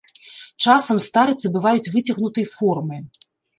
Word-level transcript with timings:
Часам 0.65 1.01
старыцы 1.07 1.53
бываюць 1.59 1.91
выцягнутай 1.99 2.51
формы. 2.57 3.03